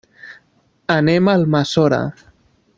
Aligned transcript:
Anem 0.95 1.29
a 1.33 1.37
Almassora. 1.41 2.03